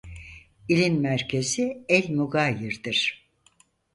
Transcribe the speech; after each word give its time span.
İlin 0.67 0.99
merkezi 1.01 1.85
El-Mugayir'dir. 1.89 3.29